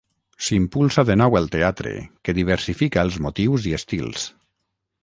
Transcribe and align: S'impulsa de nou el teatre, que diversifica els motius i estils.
S'impulsa 0.45 1.03
de 1.09 1.17
nou 1.23 1.37
el 1.41 1.51
teatre, 1.57 1.93
que 2.29 2.37
diversifica 2.41 3.05
els 3.09 3.21
motius 3.29 3.71
i 3.73 3.77
estils. 3.83 4.27